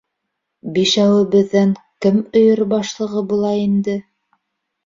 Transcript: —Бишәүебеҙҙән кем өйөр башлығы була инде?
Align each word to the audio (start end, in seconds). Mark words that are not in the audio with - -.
—Бишәүебеҙҙән 0.77 1.75
кем 2.05 2.17
өйөр 2.41 2.65
башлығы 2.75 3.25
була 3.35 3.53
инде? 3.67 3.99